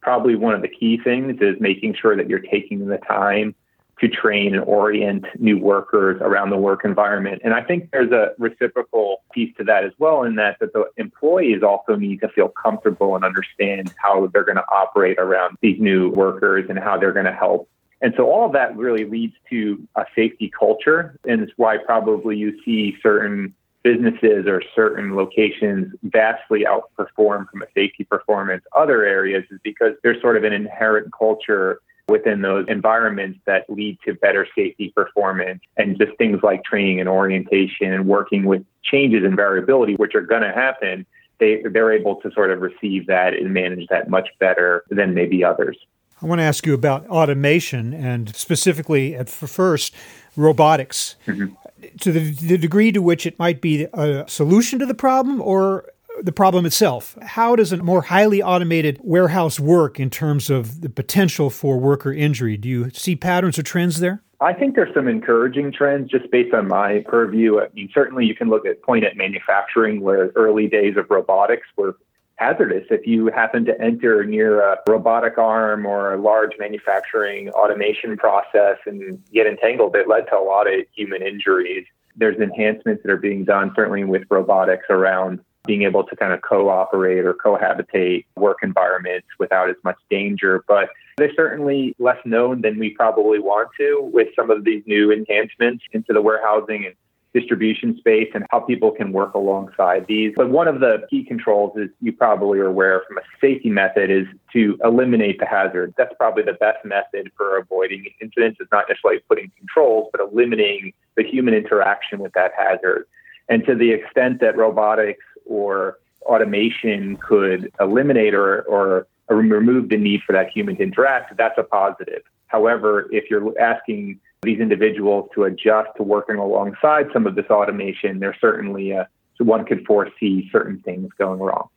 probably 0.02 0.36
one 0.36 0.54
of 0.54 0.62
the 0.62 0.70
key 0.70 0.98
things 0.98 1.38
is 1.42 1.60
making 1.60 1.96
sure 1.96 2.16
that 2.16 2.30
you're 2.30 2.40
taking 2.40 2.88
the 2.88 2.98
time 2.98 3.54
to 4.00 4.08
train 4.08 4.56
and 4.56 4.64
orient 4.64 5.26
new 5.40 5.60
workers 5.60 6.20
around 6.22 6.50
the 6.50 6.58
work 6.58 6.84
environment. 6.84 7.42
And 7.44 7.54
I 7.54 7.62
think 7.62 7.92
there's 7.92 8.12
a 8.12 8.32
reciprocal 8.40 9.22
piece 9.32 9.56
to 9.58 9.64
that 9.66 9.84
as 9.84 9.92
well, 10.00 10.24
in 10.24 10.36
that, 10.36 10.58
that 10.60 10.74
the 10.74 10.86
employees 10.98 11.62
also 11.62 11.96
need 11.96 12.22
to 12.22 12.30
feel 12.30 12.48
comfortable 12.48 13.16
and 13.16 13.24
understand 13.24 13.94
how 13.98 14.28
they're 14.34 14.44
going 14.44 14.56
to 14.56 14.66
operate 14.72 15.20
around 15.20 15.58
these 15.62 15.80
new 15.80 16.10
workers 16.10 16.66
and 16.68 16.80
how 16.80 16.98
they're 16.98 17.14
going 17.14 17.26
to 17.26 17.34
help 17.34 17.70
and 18.02 18.14
so 18.18 18.30
all 18.30 18.46
of 18.46 18.54
that 18.54 18.76
really 18.76 19.06
leads 19.06 19.34
to 19.50 19.88
a 19.96 20.06
safety 20.16 20.52
culture. 20.58 21.16
And 21.28 21.42
it's 21.42 21.52
why 21.56 21.78
probably 21.78 22.36
you 22.36 22.60
see 22.64 22.98
certain 23.02 23.54
businesses 23.84 24.46
or 24.48 24.62
certain 24.76 25.16
locations 25.16 25.94
vastly 26.04 26.66
outperform 26.66 27.50
from 27.50 27.62
a 27.62 27.66
safety 27.74 28.04
performance 28.04 28.64
other 28.78 29.04
areas 29.04 29.44
is 29.50 29.60
because 29.64 29.94
there's 30.04 30.22
sort 30.22 30.38
of 30.38 30.44
an 30.44 30.54
inherent 30.54 31.12
culture 31.18 31.80
within 32.08 32.42
those 32.42 32.66
environments 32.68 33.40
that 33.46 33.68
lead 33.70 33.98
to 34.06 34.14
better 34.14 34.46
safety 34.56 34.92
performance 34.96 35.62
and 35.78 35.98
just 35.98 36.16
things 36.18 36.40
like 36.44 36.64
training 36.64 37.00
and 37.00 37.08
orientation 37.08 37.92
and 37.94 38.06
working 38.06 38.44
with 38.46 38.64
changes 38.84 39.24
and 39.24 39.36
variability, 39.36 39.96
which 39.96 40.14
are 40.14 40.22
going 40.22 40.42
to 40.42 40.52
happen. 40.52 41.06
They, 41.40 41.64
they're 41.72 41.94
able 41.94 42.18
to 42.18 42.32
sort 42.32 42.52
of 42.52 42.62
receive 42.62 43.08
that 43.08 43.34
and 43.34 43.52
manage 43.52 43.88
that 43.88 44.10
much 44.10 44.30
better 44.40 44.84
than 44.90 45.16
maybe 45.16 45.44
others. 45.44 45.78
I 46.22 46.26
want 46.26 46.40
to 46.40 46.44
ask 46.44 46.66
you 46.66 46.74
about 46.74 47.08
automation 47.08 47.94
and 47.94 48.36
specifically 48.36 49.16
at 49.16 49.30
first 49.30 49.96
robotics. 50.36 51.16
Mm-hmm. 51.26 51.56
To 52.02 52.12
the, 52.12 52.32
the 52.32 52.58
degree 52.60 52.92
to 52.92 53.02
which 53.02 53.26
it 53.26 53.40
might 53.40 53.60
be 53.60 53.88
a 53.92 54.26
solution 54.28 54.78
to 54.80 54.86
the 54.86 54.94
problem 54.94 55.42
or 55.42 55.86
the 56.22 56.32
problem 56.32 56.66
itself. 56.66 57.18
How 57.24 57.56
does 57.56 57.72
a 57.72 57.78
more 57.78 58.04
highly 58.04 58.42
automated 58.42 59.00
warehouse 59.02 59.60
work 59.60 60.00
in 60.00 60.12
terms 60.12 60.52
of 60.52 60.82
the 60.82 60.90
potential 60.90 61.50
for 61.50 61.80
worker 61.80 62.14
injury? 62.14 62.56
Do 62.56 62.70
you 62.70 62.92
see 62.92 63.16
patterns 63.16 63.58
or 63.58 63.64
trends 63.64 64.00
there? 64.00 64.22
I 64.42 64.54
think 64.54 64.76
there's 64.76 64.94
some 64.94 65.08
encouraging 65.08 65.72
trends 65.72 66.10
just 66.10 66.30
based 66.32 66.54
on 66.54 66.68
my 66.68 67.04
purview. 67.08 67.60
I 67.60 67.68
mean, 67.74 67.90
certainly 67.94 68.26
you 68.26 68.36
can 68.36 68.50
look 68.50 68.66
at 68.66 68.82
point 68.82 69.04
at 69.04 69.16
manufacturing 69.16 70.02
where 70.02 70.32
early 70.36 70.68
days 70.68 70.98
of 70.98 71.06
robotics 71.10 71.68
were 71.78 71.96
hazardous 72.42 72.86
if 72.90 73.06
you 73.06 73.28
happen 73.28 73.66
to 73.66 73.80
enter 73.80 74.24
near 74.26 74.62
a 74.62 74.78
robotic 74.88 75.38
arm 75.38 75.86
or 75.86 76.14
a 76.14 76.18
large 76.18 76.52
manufacturing 76.58 77.50
automation 77.50 78.18
process 78.18 78.78
and 78.88 79.22
get 79.32 79.46
entangled. 79.46 79.96
It 79.96 80.08
led 80.08 80.26
to 80.28 80.38
a 80.38 80.44
lot 80.44 80.68
of 80.68 80.82
human 80.96 81.22
injuries. 81.22 81.86
There's 82.16 82.40
enhancements 82.40 83.04
that 83.04 83.12
are 83.12 83.18
being 83.18 83.46
done, 83.46 83.72
certainly 83.76 84.04
with 84.06 84.24
robotics, 84.30 84.86
around 84.90 85.40
being 85.68 85.84
able 85.84 86.04
to 86.04 86.16
kind 86.16 86.34
of 86.34 86.42
cooperate 86.42 87.20
or 87.20 87.36
cohabitate 87.36 88.26
work 88.36 88.58
environments 88.64 89.28
without 89.38 89.70
as 89.70 89.76
much 89.84 89.98
danger. 90.10 90.64
But 90.68 90.90
they're 91.18 91.34
certainly 91.36 91.96
less 92.00 92.18
known 92.26 92.62
than 92.62 92.80
we 92.80 92.90
probably 92.90 93.38
want 93.38 93.70
to 93.80 94.10
with 94.12 94.30
some 94.36 94.50
of 94.50 94.64
these 94.64 94.82
new 94.88 95.12
enhancements 95.12 95.84
into 95.92 96.12
the 96.12 96.22
warehousing 96.22 96.86
and 96.88 96.96
distribution 97.34 97.98
space 97.98 98.30
and 98.34 98.46
how 98.52 98.60
people 98.60 98.92
can 98.92 99.12
work 99.12 99.34
alongside 99.34 100.06
these. 100.08 100.34
But 100.36 100.50
one 100.50 100.68
of 100.68 100.80
the 100.82 101.08
key 101.10 101.24
controls 101.24 101.78
is 101.78 101.90
you 102.02 102.12
probably 102.12 102.60
are 102.60 102.68
aware 102.68 103.04
from 103.08 103.18
a 103.18 103.22
safety 103.40 103.70
method 103.70 104.10
is 104.10 104.28
to 104.54 104.78
eliminate 104.84 105.40
the 105.40 105.46
hazard. 105.46 105.94
That's 105.98 106.14
probably 106.18 106.44
the 106.44 106.54
best 106.54 106.84
method 106.84 107.32
for 107.38 107.58
avoiding 107.58 108.06
incidents 108.22 108.60
is 108.60 108.68
not 108.72 108.86
necessarily 108.90 109.22
putting 109.30 109.52
controls, 109.58 110.10
but 110.12 110.20
eliminating 110.20 110.94
the 111.16 111.24
human 111.24 111.54
interaction 111.54 112.20
with 112.20 112.34
that 112.34 112.52
hazard. 112.58 113.08
And 113.48 113.66
to 113.66 113.76
the 113.76 113.92
extent 113.92 114.42
that 114.42 114.58
robotics 114.58 115.24
or 115.46 116.00
automation 116.24 117.18
could 117.18 117.72
eliminate 117.80 118.34
or, 118.34 118.62
or 118.64 119.08
remove 119.30 119.90
the 119.90 119.98
need 119.98 120.22
for 120.26 120.34
that 120.34 120.50
human 120.50 120.76
to 120.78 120.84
interact, 120.84 121.36
that's 121.38 121.58
a 121.58 121.64
positive. 121.64 122.24
However, 122.48 123.08
if 123.12 123.30
you're 123.30 123.58
asking 123.60 124.20
these 124.44 124.60
individuals 124.60 125.30
to 125.36 125.44
adjust 125.44 125.90
to 125.98 126.04
working 126.04 126.38
alongside 126.38 127.06
some 127.14 127.28
of 127.28 127.36
this 127.36 127.46
automation, 127.52 128.20
there's 128.20 128.38
certainly 128.42 128.92
a, 128.92 129.08
so 129.38 129.44
one 129.44 129.66
could 129.66 129.86
foresee 129.86 130.50
certain 130.52 130.80
things 130.80 131.10
going 131.20 131.40
wrong. 131.40 131.70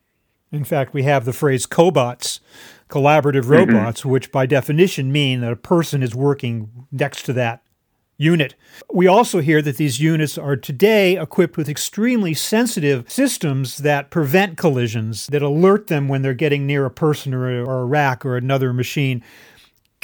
In 0.50 0.64
fact, 0.64 0.94
we 0.94 1.02
have 1.02 1.26
the 1.26 1.33
phrase 1.33 1.66
cobots, 1.66 2.40
collaborative 2.88 3.42
mm-hmm. 3.42 3.75
robots, 3.75 4.00
mm-hmm. 4.00 4.11
which 4.11 4.33
by 4.33 4.47
definition 4.47 5.12
mean 5.12 5.42
that 5.42 5.52
a 5.52 5.56
person 5.56 6.02
is 6.02 6.14
working 6.14 6.87
next 6.90 7.25
to 7.25 7.35
that 7.35 7.62
unit. 8.16 8.54
We 8.92 9.09
also 9.09 9.40
hear 9.40 9.61
that 9.61 9.76
these 9.76 10.00
units 10.00 10.38
are 10.38 10.56
today 10.56 11.18
equipped 11.21 11.56
with 11.56 11.68
extremely 11.68 12.33
sensitive 12.33 13.11
systems 13.11 13.78
that 13.78 14.11
prevent 14.11 14.56
collisions, 14.56 15.26
that 15.26 15.42
alert 15.42 15.88
them 15.88 16.09
when 16.09 16.23
they're 16.23 16.33
getting 16.33 16.66
near 16.66 16.87
a 16.87 16.90
person 16.90 17.35
or 17.35 17.50
a, 17.50 17.62
or 17.62 17.80
a 17.80 17.85
rack 17.85 18.25
or 18.25 18.37
another 18.37 18.73
machine. 18.73 19.23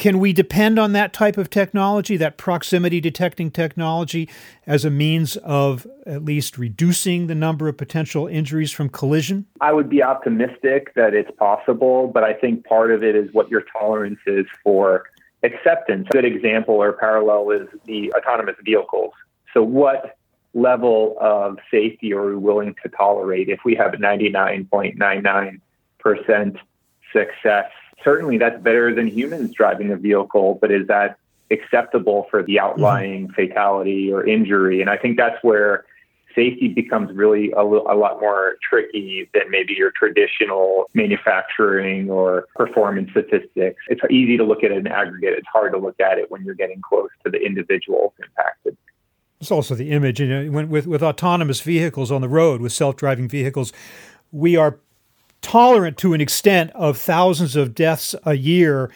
Can 0.00 0.18
we 0.18 0.32
depend 0.32 0.78
on 0.78 0.94
that 0.94 1.12
type 1.12 1.36
of 1.36 1.50
technology, 1.50 2.16
that 2.16 2.38
proximity 2.38 3.02
detecting 3.02 3.50
technology, 3.50 4.30
as 4.66 4.86
a 4.86 4.90
means 4.90 5.36
of 5.36 5.86
at 6.06 6.24
least 6.24 6.56
reducing 6.56 7.26
the 7.26 7.34
number 7.34 7.68
of 7.68 7.76
potential 7.76 8.26
injuries 8.26 8.72
from 8.72 8.88
collision? 8.88 9.44
I 9.60 9.74
would 9.74 9.90
be 9.90 10.02
optimistic 10.02 10.94
that 10.94 11.12
it's 11.12 11.30
possible, 11.32 12.06
but 12.06 12.24
I 12.24 12.32
think 12.32 12.64
part 12.64 12.92
of 12.92 13.04
it 13.04 13.14
is 13.14 13.28
what 13.34 13.50
your 13.50 13.62
tolerance 13.78 14.20
is 14.26 14.46
for 14.64 15.04
acceptance. 15.42 16.08
A 16.08 16.12
good 16.12 16.24
example 16.24 16.76
or 16.76 16.94
parallel 16.94 17.50
is 17.50 17.68
the 17.84 18.10
autonomous 18.14 18.56
vehicles. 18.64 19.12
So, 19.52 19.62
what 19.62 20.16
level 20.54 21.18
of 21.20 21.58
safety 21.70 22.14
are 22.14 22.24
we 22.24 22.36
willing 22.36 22.74
to 22.82 22.88
tolerate 22.88 23.50
if 23.50 23.66
we 23.66 23.74
have 23.74 23.92
a 23.92 23.98
99.99% 23.98 26.56
success? 27.12 27.70
Certainly, 28.04 28.38
that's 28.38 28.60
better 28.62 28.94
than 28.94 29.06
humans 29.06 29.52
driving 29.52 29.90
a 29.90 29.96
vehicle, 29.96 30.58
but 30.60 30.70
is 30.70 30.86
that 30.88 31.18
acceptable 31.50 32.26
for 32.30 32.42
the 32.42 32.58
outlying 32.58 33.28
mm-hmm. 33.28 33.34
fatality 33.34 34.12
or 34.12 34.26
injury? 34.26 34.80
And 34.80 34.88
I 34.88 34.96
think 34.96 35.16
that's 35.16 35.42
where 35.42 35.84
safety 36.34 36.68
becomes 36.68 37.14
really 37.14 37.50
a, 37.52 37.60
a, 37.60 37.96
lot 37.96 38.20
more 38.20 38.56
tricky 38.68 39.28
than 39.34 39.50
maybe 39.50 39.74
your 39.74 39.90
traditional 39.90 40.88
manufacturing 40.94 42.10
or 42.10 42.46
performance 42.54 43.10
statistics. 43.10 43.82
It's 43.88 44.00
easy 44.10 44.36
to 44.36 44.44
look 44.44 44.62
at 44.62 44.72
an 44.72 44.86
aggregate. 44.86 45.34
It's 45.36 45.48
hard 45.52 45.72
to 45.72 45.78
look 45.78 45.98
at 46.00 46.18
it 46.18 46.30
when 46.30 46.44
you're 46.44 46.54
getting 46.54 46.80
close 46.82 47.10
to 47.24 47.30
the 47.30 47.38
individuals 47.38 48.12
impacted. 48.22 48.76
It's 49.40 49.50
also 49.50 49.74
the 49.74 49.90
image. 49.90 50.20
You 50.20 50.28
know, 50.28 50.50
when, 50.50 50.68
with, 50.68 50.86
with 50.86 51.02
autonomous 51.02 51.60
vehicles 51.60 52.12
on 52.12 52.20
the 52.20 52.28
road, 52.28 52.60
with 52.60 52.72
self 52.72 52.96
driving 52.96 53.28
vehicles, 53.28 53.72
we 54.30 54.56
are 54.56 54.78
tolerant 55.42 55.98
to 55.98 56.14
an 56.14 56.20
extent 56.20 56.70
of 56.74 56.96
thousands 56.96 57.56
of 57.56 57.74
deaths 57.74 58.14
a 58.24 58.34
year 58.34 58.90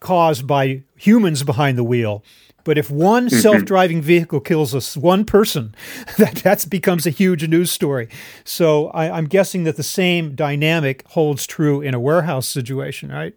caused 0.00 0.46
by 0.46 0.82
humans 0.96 1.42
behind 1.42 1.78
the 1.78 1.84
wheel. 1.84 2.24
But 2.64 2.78
if 2.78 2.90
one 2.90 3.26
mm-hmm. 3.26 3.38
self-driving 3.38 4.02
vehicle 4.02 4.40
kills 4.40 4.74
us 4.74 4.96
one 4.96 5.24
person, 5.24 5.74
that 6.18 6.36
that 6.36 6.68
becomes 6.70 7.06
a 7.06 7.10
huge 7.10 7.46
news 7.48 7.70
story. 7.70 8.08
So 8.44 8.88
I, 8.88 9.10
I'm 9.16 9.26
guessing 9.26 9.64
that 9.64 9.76
the 9.76 9.82
same 9.82 10.34
dynamic 10.34 11.04
holds 11.08 11.46
true 11.46 11.80
in 11.80 11.94
a 11.94 12.00
warehouse 12.00 12.46
situation, 12.46 13.10
right? 13.10 13.34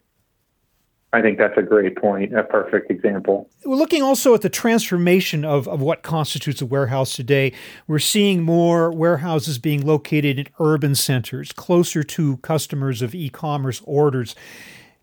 I 1.15 1.21
think 1.21 1.37
that's 1.37 1.57
a 1.57 1.61
great 1.61 1.95
point, 1.95 2.37
a 2.37 2.43
perfect 2.43 2.91
example. 2.91 3.49
We're 3.63 3.77
looking 3.77 4.03
also 4.03 4.33
at 4.33 4.41
the 4.41 4.49
transformation 4.49 5.45
of, 5.45 5.65
of 5.65 5.81
what 5.81 6.03
constitutes 6.03 6.61
a 6.61 6.65
warehouse 6.65 7.15
today. 7.15 7.53
We're 7.87 7.99
seeing 7.99 8.43
more 8.43 8.91
warehouses 8.91 9.57
being 9.57 9.85
located 9.85 10.39
in 10.39 10.47
urban 10.59 10.93
centers, 10.93 11.53
closer 11.53 12.03
to 12.03 12.35
customers 12.37 13.01
of 13.01 13.15
e 13.15 13.29
commerce 13.29 13.81
orders. 13.85 14.35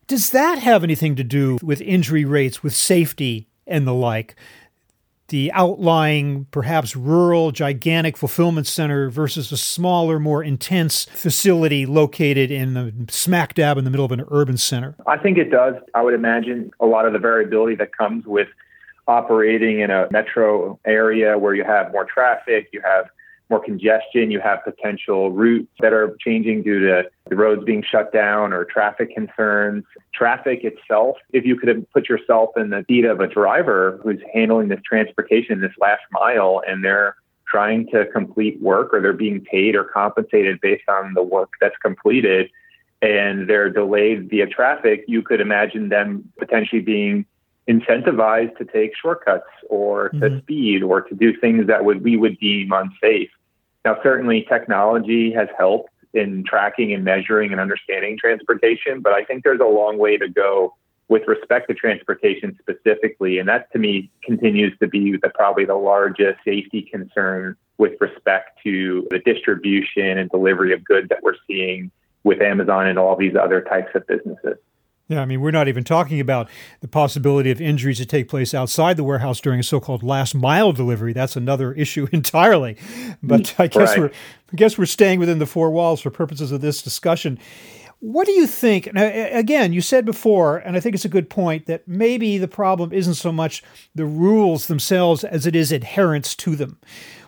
Does 0.06 0.30
that 0.30 0.58
have 0.58 0.84
anything 0.84 1.16
to 1.16 1.24
do 1.24 1.58
with 1.62 1.80
injury 1.80 2.26
rates, 2.26 2.62
with 2.62 2.74
safety, 2.74 3.48
and 3.66 3.86
the 3.86 3.94
like. 3.94 4.34
The 5.32 5.50
outlying, 5.52 6.44
perhaps 6.50 6.94
rural, 6.94 7.52
gigantic 7.52 8.18
fulfillment 8.18 8.66
center 8.66 9.08
versus 9.08 9.50
a 9.50 9.56
smaller, 9.56 10.20
more 10.20 10.44
intense 10.44 11.06
facility 11.06 11.86
located 11.86 12.50
in 12.50 12.74
the 12.74 12.92
smack 13.08 13.54
dab 13.54 13.78
in 13.78 13.84
the 13.84 13.90
middle 13.90 14.04
of 14.04 14.12
an 14.12 14.26
urban 14.30 14.58
center? 14.58 14.94
I 15.06 15.16
think 15.16 15.38
it 15.38 15.50
does. 15.50 15.74
I 15.94 16.02
would 16.02 16.12
imagine 16.12 16.70
a 16.80 16.84
lot 16.84 17.06
of 17.06 17.14
the 17.14 17.18
variability 17.18 17.76
that 17.76 17.96
comes 17.96 18.26
with 18.26 18.48
operating 19.08 19.80
in 19.80 19.90
a 19.90 20.06
metro 20.10 20.78
area 20.84 21.38
where 21.38 21.54
you 21.54 21.64
have 21.64 21.92
more 21.92 22.04
traffic, 22.04 22.68
you 22.70 22.82
have 22.84 23.06
more 23.52 23.62
congestion, 23.62 24.30
you 24.30 24.40
have 24.40 24.64
potential 24.64 25.30
routes 25.30 25.70
that 25.80 25.92
are 25.92 26.16
changing 26.18 26.62
due 26.62 26.80
to 26.80 27.04
the 27.28 27.36
roads 27.36 27.62
being 27.64 27.84
shut 27.88 28.10
down 28.12 28.52
or 28.52 28.64
traffic 28.64 29.14
concerns. 29.14 29.84
Traffic 30.14 30.64
itself, 30.64 31.16
if 31.32 31.44
you 31.44 31.56
could 31.56 31.86
put 31.92 32.08
yourself 32.08 32.50
in 32.56 32.70
the 32.70 32.82
seat 32.88 33.04
of 33.04 33.20
a 33.20 33.26
driver 33.26 34.00
who's 34.02 34.20
handling 34.32 34.68
this 34.68 34.80
transportation, 34.84 35.60
this 35.60 35.72
last 35.78 36.02
mile, 36.10 36.62
and 36.66 36.82
they're 36.82 37.14
trying 37.46 37.86
to 37.88 38.06
complete 38.06 38.58
work 38.62 38.94
or 38.94 39.02
they're 39.02 39.12
being 39.12 39.40
paid 39.42 39.76
or 39.76 39.84
compensated 39.84 40.58
based 40.62 40.88
on 40.88 41.12
the 41.12 41.22
work 41.22 41.50
that's 41.60 41.76
completed 41.82 42.50
and 43.02 43.50
they're 43.50 43.68
delayed 43.68 44.30
via 44.30 44.46
traffic, 44.46 45.04
you 45.08 45.22
could 45.22 45.40
imagine 45.40 45.88
them 45.88 46.32
potentially 46.38 46.80
being 46.80 47.26
incentivized 47.68 48.56
to 48.58 48.64
take 48.64 48.92
shortcuts 49.00 49.44
or 49.68 50.08
to 50.10 50.16
mm-hmm. 50.16 50.38
speed 50.38 50.82
or 50.82 51.02
to 51.02 51.14
do 51.14 51.36
things 51.38 51.66
that 51.66 51.84
would 51.84 52.02
we 52.02 52.16
would 52.16 52.38
deem 52.38 52.72
unsafe. 52.72 53.30
Now, 53.84 53.98
certainly 54.02 54.46
technology 54.48 55.32
has 55.32 55.48
helped 55.58 55.90
in 56.14 56.44
tracking 56.44 56.92
and 56.92 57.04
measuring 57.04 57.52
and 57.52 57.60
understanding 57.60 58.18
transportation, 58.18 59.00
but 59.00 59.12
I 59.12 59.24
think 59.24 59.44
there's 59.44 59.60
a 59.60 59.64
long 59.64 59.98
way 59.98 60.18
to 60.18 60.28
go 60.28 60.74
with 61.08 61.26
respect 61.26 61.68
to 61.68 61.74
transportation 61.74 62.56
specifically. 62.60 63.38
And 63.38 63.48
that 63.48 63.70
to 63.72 63.78
me 63.78 64.10
continues 64.22 64.76
to 64.78 64.88
be 64.88 65.16
the, 65.16 65.30
probably 65.30 65.64
the 65.64 65.74
largest 65.74 66.38
safety 66.44 66.82
concern 66.82 67.56
with 67.78 67.92
respect 68.00 68.60
to 68.62 69.06
the 69.10 69.18
distribution 69.18 70.18
and 70.18 70.30
delivery 70.30 70.72
of 70.72 70.84
goods 70.84 71.08
that 71.08 71.22
we're 71.22 71.36
seeing 71.46 71.90
with 72.24 72.40
Amazon 72.40 72.86
and 72.86 72.98
all 72.98 73.16
these 73.16 73.34
other 73.34 73.60
types 73.60 73.90
of 73.94 74.06
businesses. 74.06 74.56
Yeah, 75.08 75.20
I 75.20 75.24
mean, 75.26 75.40
we're 75.40 75.50
not 75.50 75.68
even 75.68 75.84
talking 75.84 76.20
about 76.20 76.48
the 76.80 76.88
possibility 76.88 77.50
of 77.50 77.60
injuries 77.60 77.98
that 77.98 78.08
take 78.08 78.28
place 78.28 78.54
outside 78.54 78.96
the 78.96 79.04
warehouse 79.04 79.40
during 79.40 79.60
a 79.60 79.62
so-called 79.62 80.02
last 80.02 80.34
mile 80.34 80.72
delivery. 80.72 81.12
That's 81.12 81.36
another 81.36 81.72
issue 81.74 82.06
entirely. 82.12 82.76
But 83.22 83.54
I 83.58 83.66
guess 83.66 83.90
right. 83.90 83.98
we're 83.98 84.10
I 84.52 84.56
guess 84.56 84.76
we're 84.76 84.86
staying 84.86 85.18
within 85.18 85.38
the 85.38 85.46
four 85.46 85.70
walls 85.70 86.00
for 86.00 86.10
purposes 86.10 86.52
of 86.52 86.60
this 86.60 86.82
discussion. 86.82 87.38
What 88.00 88.26
do 88.26 88.32
you 88.32 88.48
think? 88.48 88.92
Now, 88.92 89.06
again, 89.06 89.72
you 89.72 89.80
said 89.80 90.04
before, 90.04 90.58
and 90.58 90.76
I 90.76 90.80
think 90.80 90.96
it's 90.96 91.04
a 91.04 91.08
good 91.08 91.30
point, 91.30 91.66
that 91.66 91.86
maybe 91.86 92.36
the 92.36 92.48
problem 92.48 92.92
isn't 92.92 93.14
so 93.14 93.30
much 93.30 93.62
the 93.94 94.04
rules 94.04 94.66
themselves 94.66 95.22
as 95.22 95.46
it 95.46 95.54
is 95.54 95.70
adherence 95.70 96.34
to 96.36 96.56
them. 96.56 96.80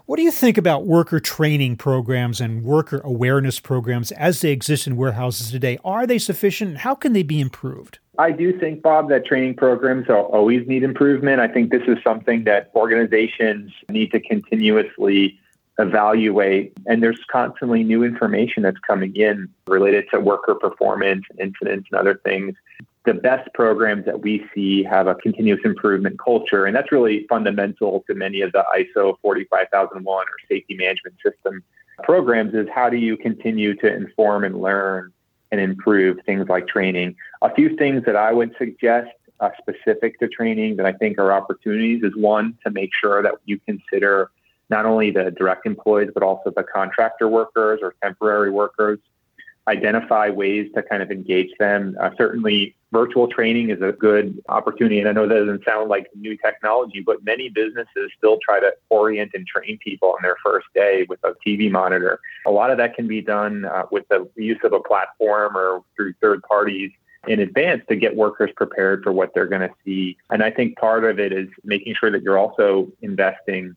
What 0.07 0.17
do 0.17 0.23
you 0.23 0.33
think 0.33 0.59
about 0.59 0.85
worker 0.85 1.19
training 1.19 1.77
programs 1.77 2.39
and 2.39 2.63
worker 2.63 3.01
awareness 3.03 3.59
programs 3.59 4.13
as 4.13 4.43
they 4.43 4.51
exist 4.51 4.87
in 4.87 4.97
warehouses 4.97 5.51
today? 5.51 5.79
Are 5.83 6.07
they 6.07 6.19
sufficient? 6.19 6.77
How 6.79 6.95
can 6.95 7.15
they 7.15 7.23
be 7.23 7.41
improved? 7.41 8.01
I 8.19 8.31
do 8.31 8.59
think, 8.59 8.83
Bob, 8.83 9.09
that 9.09 9.25
training 9.25 9.55
programs 9.55 10.11
always 10.11 10.69
need 10.69 10.83
improvement. 10.83 11.41
I 11.41 11.49
think 11.49 11.71
this 11.71 11.85
is 11.89 11.97
something 12.05 12.45
that 12.45 12.71
organizations 12.75 13.73
need 13.89 14.13
to 14.13 14.21
continuously 14.21 15.41
evaluate. 15.79 16.75
And 16.85 17.03
there's 17.03 17.25
constantly 17.33 17.83
new 17.83 18.05
information 18.05 18.63
that's 18.63 18.79
coming 18.87 19.17
in 19.17 19.49
related 19.67 20.05
to 20.13 20.21
worker 20.21 20.55
performance, 20.55 21.25
incidents, 21.39 21.89
and 21.91 21.99
other 21.99 22.21
things 22.23 22.55
the 23.05 23.15
best 23.15 23.53
programs 23.53 24.05
that 24.07 24.23
we 24.23 24.45
see 24.55 24.83
have 24.83 25.07
a 25.07 25.15
continuous 25.15 25.61
improvement 25.65 26.19
culture. 26.19 26.65
And 26.65 26.75
that's 26.75 26.91
really 26.91 27.27
fundamental 27.29 28.03
to 28.07 28.15
many 28.15 28.41
of 28.41 28.53
the 28.53 28.65
ISO 28.77 29.19
45001 29.21 30.07
or 30.07 30.27
safety 30.49 30.75
management 30.75 31.17
system 31.23 31.63
programs 32.03 32.55
is 32.55 32.67
how 32.75 32.89
do 32.89 32.97
you 32.97 33.17
continue 33.17 33.75
to 33.77 33.95
inform 33.95 34.45
and 34.45 34.61
learn 34.61 35.13
and 35.53 35.61
improve 35.61 36.19
things 36.27 36.49
like 36.49 36.67
training. 36.67 37.15
A 37.43 37.55
few 37.55 37.77
things 37.77 38.05
that 38.07 38.17
I 38.17 38.33
would 38.33 38.55
suggest 38.59 39.11
uh, 39.41 39.51
specific 39.59 40.19
to 40.21 40.29
training 40.29 40.77
that 40.77 40.87
I 40.87 40.93
think 40.93 41.19
are 41.19 41.33
opportunities 41.33 42.03
is 42.03 42.17
one, 42.17 42.59
to 42.65 42.71
make 42.71 42.91
sure 42.95 43.23
that 43.23 43.35
you 43.45 43.61
consider 43.61 44.31
not 44.71 44.87
only 44.87 45.11
the 45.11 45.31
direct 45.31 45.67
employees, 45.67 46.11
but 46.15 46.23
also 46.23 46.51
the 46.51 46.63
contractor 46.63 47.29
workers 47.29 47.81
or 47.83 47.95
temporary 48.03 48.51
workers 48.51 48.99
identify 49.69 50.29
ways 50.29 50.71
to 50.75 50.83
kind 50.83 51.03
of 51.03 51.11
engage 51.11 51.51
them. 51.59 51.97
Uh, 52.01 52.11
certainly, 52.17 52.75
virtual 52.93 53.27
training 53.27 53.71
is 53.71 53.81
a 53.83 53.93
good 53.93 54.41
opportunity. 54.49 55.01
And 55.01 55.09
I 55.09 55.13
know 55.13 55.27
that 55.27 55.35
doesn't 55.35 55.65
sound 55.65 55.89
like 55.89 56.09
new 56.15 56.37
technology, 56.37 57.01
but 57.01 57.25
many 57.25 57.49
businesses 57.49 58.11
still 58.17 58.39
try 58.45 58.61
to 58.61 58.73
orient 58.91 59.33
and 59.35 59.47
train 59.47 59.79
people 59.79 60.11
on 60.11 60.19
their 60.23 60.37
first 60.45 60.67
day 60.75 61.07
with 61.09 61.19
a 61.25 61.35
TV 61.47 61.71
monitor. 61.71 62.21
A 62.47 62.51
lot 62.51 62.71
of 62.71 62.77
that 62.79 62.95
can 62.95 63.09
be 63.09 63.21
done 63.21 63.65
uh, 63.65 63.85
with 63.91 64.07
the 64.09 64.29
use 64.37 64.61
of 64.65 64.73
a 64.73 64.81
platform 64.81 65.57
or 65.57 65.83
through 65.97 66.15
third 66.21 66.43
parties 66.43 66.93
in 67.27 67.41
advance 67.41 67.83
to 67.89 67.97
get 67.97 68.15
workers 68.15 68.51
prepared 68.55 69.03
for 69.03 69.11
what 69.11 69.33
they're 69.35 69.47
going 69.47 69.63
to 69.63 69.75
see. 69.85 70.17
And 70.31 70.43
I 70.43 70.51
think 70.51 70.77
part 70.77 71.05
of 71.05 71.19
it 71.19 71.33
is 71.33 71.49
making 71.65 71.95
sure 71.99 72.11
that 72.11 72.23
you're 72.23 72.39
also 72.39 72.93
investing 73.01 73.77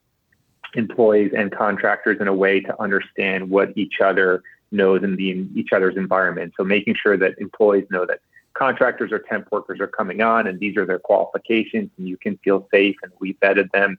employees 0.73 1.31
and 1.35 1.51
contractors 1.51 2.19
in 2.19 2.27
a 2.27 2.33
way 2.33 2.59
to 2.59 2.81
understand 2.81 3.49
what 3.49 3.75
each 3.77 4.01
other 4.01 4.43
knows 4.71 5.03
in 5.03 5.15
the 5.15 5.47
each 5.55 5.69
other's 5.73 5.97
environment. 5.97 6.53
So 6.57 6.63
making 6.63 6.95
sure 7.01 7.17
that 7.17 7.37
employees 7.39 7.85
know 7.89 8.05
that 8.05 8.19
contractors 8.53 9.11
or 9.11 9.19
temp 9.19 9.47
workers 9.51 9.79
are 9.79 9.87
coming 9.87 10.21
on 10.21 10.47
and 10.47 10.59
these 10.59 10.77
are 10.77 10.85
their 10.85 10.99
qualifications 10.99 11.89
and 11.97 12.07
you 12.07 12.17
can 12.17 12.37
feel 12.39 12.67
safe 12.71 12.95
and 13.03 13.11
we 13.19 13.35
vetted 13.35 13.71
them. 13.71 13.97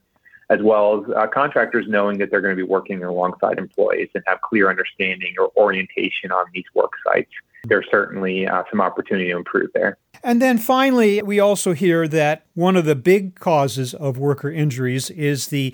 as 0.49 0.61
well 0.61 1.03
as 1.03 1.11
uh, 1.15 1.27
contractors 1.27 1.85
knowing 1.87 2.17
that 2.17 2.31
they're 2.31 2.41
going 2.41 2.55
to 2.55 2.61
be 2.61 2.67
working 2.67 3.03
alongside 3.03 3.57
employees 3.57 4.09
and 4.15 4.23
have 4.27 4.41
clear 4.41 4.69
understanding 4.69 5.33
or 5.37 5.51
orientation 5.55 6.31
on 6.31 6.45
these 6.53 6.65
work 6.73 6.91
sites. 7.05 7.29
There's 7.65 7.85
certainly 7.91 8.47
uh, 8.47 8.63
some 8.69 8.81
opportunity 8.81 9.29
to 9.29 9.37
improve 9.37 9.69
there. 9.73 9.97
And 10.23 10.41
then 10.41 10.57
finally, 10.57 11.21
we 11.21 11.39
also 11.39 11.73
hear 11.73 12.07
that 12.07 12.45
one 12.55 12.75
of 12.75 12.85
the 12.85 12.95
big 12.95 13.39
causes 13.39 13.93
of 13.93 14.17
worker 14.17 14.49
injuries 14.49 15.09
is 15.11 15.47
the 15.47 15.73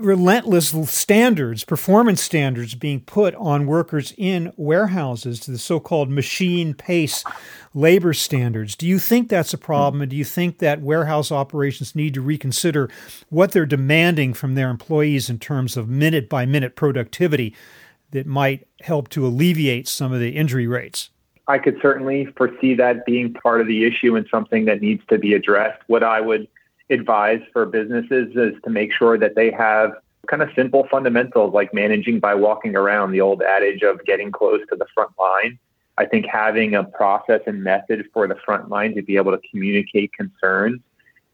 relentless 0.00 0.70
standards, 0.90 1.64
performance 1.64 2.22
standards 2.22 2.74
being 2.74 3.00
put 3.00 3.34
on 3.36 3.66
workers 3.66 4.12
in 4.16 4.52
warehouses, 4.56 5.40
to 5.40 5.50
the 5.50 5.58
so 5.58 5.80
called 5.80 6.10
machine 6.10 6.74
pace 6.74 7.24
labor 7.74 8.12
standards. 8.12 8.74
Do 8.74 8.86
you 8.86 8.98
think 8.98 9.28
that's 9.28 9.54
a 9.54 9.58
problem? 9.58 10.02
And 10.02 10.10
do 10.10 10.16
you 10.16 10.24
think 10.24 10.58
that 10.58 10.80
warehouse 10.80 11.30
operations 11.30 11.94
need 11.94 12.14
to 12.14 12.20
reconsider 12.20 12.90
what 13.28 13.52
they're 13.52 13.66
demanding 13.66 14.34
from 14.34 14.54
their 14.54 14.70
employees 14.70 15.30
in 15.30 15.38
terms 15.38 15.76
of 15.76 15.88
minute 15.88 16.28
by 16.28 16.46
minute 16.46 16.76
productivity 16.76 17.54
that 18.10 18.26
might 18.26 18.66
help 18.80 19.08
to 19.10 19.26
alleviate 19.26 19.86
some 19.86 20.12
of 20.12 20.20
the 20.20 20.30
injury 20.30 20.66
rates? 20.66 21.10
I 21.46 21.58
could 21.58 21.78
certainly 21.82 22.26
foresee 22.36 22.74
that 22.74 23.04
being 23.06 23.32
part 23.32 23.60
of 23.60 23.66
the 23.66 23.84
issue 23.84 24.14
and 24.16 24.26
something 24.30 24.66
that 24.66 24.80
needs 24.80 25.02
to 25.08 25.18
be 25.18 25.34
addressed. 25.34 25.82
What 25.88 26.02
I 26.04 26.20
would 26.20 26.46
advise 26.90 27.40
for 27.52 27.66
businesses 27.66 28.34
is 28.34 28.54
to 28.64 28.70
make 28.70 28.92
sure 28.92 29.16
that 29.18 29.34
they 29.34 29.50
have 29.50 29.92
kind 30.26 30.42
of 30.42 30.50
simple 30.54 30.86
fundamentals 30.90 31.54
like 31.54 31.72
managing 31.72 32.20
by 32.20 32.34
walking 32.34 32.76
around, 32.76 33.12
the 33.12 33.20
old 33.20 33.42
adage 33.42 33.82
of 33.82 34.04
getting 34.04 34.30
close 34.30 34.60
to 34.70 34.76
the 34.76 34.86
front 34.94 35.10
line. 35.18 35.58
I 35.98 36.06
think 36.06 36.26
having 36.26 36.74
a 36.74 36.84
process 36.84 37.40
and 37.46 37.62
method 37.62 38.06
for 38.12 38.26
the 38.26 38.36
front 38.36 38.68
line 38.68 38.94
to 38.94 39.02
be 39.02 39.16
able 39.16 39.32
to 39.32 39.40
communicate 39.50 40.12
concerns, 40.12 40.80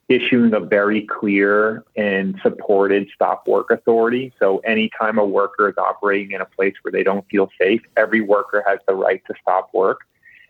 issuing 0.08 0.54
a 0.54 0.60
very 0.60 1.02
clear 1.02 1.84
and 1.96 2.38
supported 2.42 3.08
stop 3.14 3.46
work 3.46 3.70
authority. 3.70 4.32
So 4.38 4.58
anytime 4.58 5.18
a 5.18 5.26
worker 5.26 5.68
is 5.68 5.76
operating 5.76 6.32
in 6.32 6.40
a 6.40 6.46
place 6.46 6.74
where 6.82 6.92
they 6.92 7.02
don't 7.02 7.24
feel 7.28 7.48
safe, 7.60 7.82
every 7.96 8.20
worker 8.20 8.64
has 8.66 8.78
the 8.88 8.94
right 8.94 9.22
to 9.26 9.34
stop 9.40 9.70
work. 9.72 10.00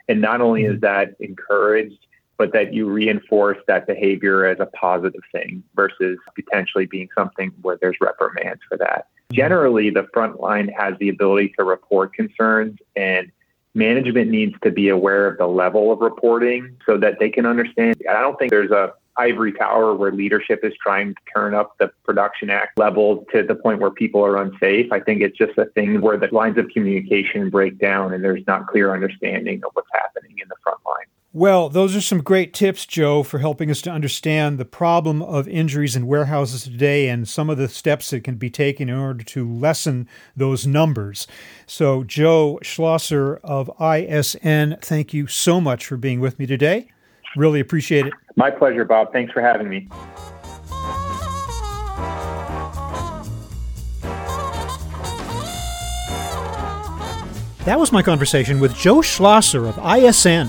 And 0.08 0.20
not 0.20 0.40
only 0.40 0.64
is 0.64 0.74
mm-hmm. 0.74 0.80
that 0.80 1.16
encouraged, 1.20 1.98
but 2.38 2.52
that 2.52 2.74
you 2.74 2.88
reinforce 2.88 3.58
that 3.66 3.86
behavior 3.86 4.44
as 4.46 4.58
a 4.60 4.66
positive 4.66 5.22
thing 5.32 5.62
versus 5.74 6.18
potentially 6.34 6.86
being 6.86 7.08
something 7.16 7.52
where 7.62 7.78
there's 7.80 7.96
reprimands 8.00 8.62
for 8.68 8.76
that. 8.78 9.08
Generally, 9.32 9.90
the 9.90 10.06
front 10.12 10.40
line 10.40 10.68
has 10.68 10.94
the 10.98 11.08
ability 11.08 11.52
to 11.58 11.64
report 11.64 12.14
concerns 12.14 12.78
and 12.94 13.30
management 13.74 14.30
needs 14.30 14.54
to 14.62 14.70
be 14.70 14.88
aware 14.88 15.26
of 15.26 15.36
the 15.38 15.46
level 15.46 15.92
of 15.92 16.00
reporting 16.00 16.76
so 16.86 16.96
that 16.96 17.18
they 17.18 17.28
can 17.28 17.44
understand. 17.44 17.96
I 18.08 18.20
don't 18.20 18.38
think 18.38 18.50
there's 18.50 18.70
a 18.70 18.92
ivory 19.18 19.52
tower 19.52 19.94
where 19.94 20.12
leadership 20.12 20.60
is 20.62 20.72
trying 20.82 21.14
to 21.14 21.20
turn 21.34 21.54
up 21.54 21.76
the 21.78 21.90
production 22.04 22.50
act 22.50 22.78
levels 22.78 23.24
to 23.32 23.42
the 23.42 23.54
point 23.54 23.80
where 23.80 23.90
people 23.90 24.24
are 24.24 24.36
unsafe. 24.36 24.90
I 24.92 25.00
think 25.00 25.22
it's 25.22 25.36
just 25.36 25.56
a 25.58 25.66
thing 25.66 26.00
where 26.00 26.16
the 26.16 26.28
lines 26.32 26.58
of 26.58 26.68
communication 26.68 27.50
break 27.50 27.78
down 27.78 28.12
and 28.12 28.22
there's 28.22 28.46
not 28.46 28.66
clear 28.66 28.92
understanding 28.92 29.62
of 29.64 29.70
what's 29.72 29.88
happening 29.92 30.36
in 30.40 30.48
the 30.48 30.56
front 30.62 30.78
line. 30.86 31.06
Well, 31.36 31.68
those 31.68 31.94
are 31.94 32.00
some 32.00 32.22
great 32.22 32.54
tips, 32.54 32.86
Joe, 32.86 33.22
for 33.22 33.40
helping 33.40 33.70
us 33.70 33.82
to 33.82 33.90
understand 33.90 34.56
the 34.56 34.64
problem 34.64 35.20
of 35.20 35.46
injuries 35.46 35.94
in 35.94 36.06
warehouses 36.06 36.62
today 36.62 37.10
and 37.10 37.28
some 37.28 37.50
of 37.50 37.58
the 37.58 37.68
steps 37.68 38.08
that 38.08 38.24
can 38.24 38.36
be 38.36 38.48
taken 38.48 38.88
in 38.88 38.96
order 38.96 39.22
to 39.22 39.46
lessen 39.46 40.08
those 40.34 40.66
numbers. 40.66 41.26
So, 41.66 42.04
Joe 42.04 42.58
Schlosser 42.62 43.36
of 43.44 43.70
ISN, 43.78 44.78
thank 44.80 45.12
you 45.12 45.26
so 45.26 45.60
much 45.60 45.84
for 45.84 45.98
being 45.98 46.20
with 46.20 46.38
me 46.38 46.46
today. 46.46 46.88
Really 47.36 47.60
appreciate 47.60 48.06
it. 48.06 48.14
My 48.36 48.50
pleasure, 48.50 48.86
Bob. 48.86 49.12
Thanks 49.12 49.30
for 49.30 49.42
having 49.42 49.68
me. 49.68 49.90
That 57.66 57.78
was 57.78 57.92
my 57.92 58.00
conversation 58.00 58.58
with 58.58 58.74
Joe 58.74 59.02
Schlosser 59.02 59.66
of 59.66 59.78
ISN 59.84 60.48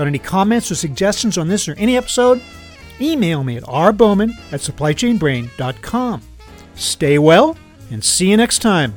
Got 0.00 0.06
any 0.06 0.18
comments 0.18 0.70
or 0.70 0.76
suggestions 0.76 1.36
on 1.36 1.48
this 1.48 1.68
or 1.68 1.74
any 1.74 1.94
episode? 1.94 2.40
Email 3.02 3.44
me 3.44 3.58
at 3.58 3.64
rbowman 3.64 4.30
at 4.50 4.60
supplychainbrain.com. 4.60 6.22
Stay 6.74 7.18
well 7.18 7.58
and 7.90 8.02
see 8.02 8.30
you 8.30 8.38
next 8.38 8.60
time. 8.60 8.94